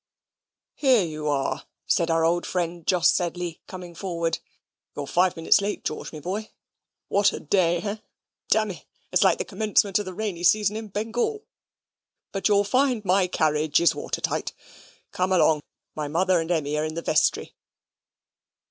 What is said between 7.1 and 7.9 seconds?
a day,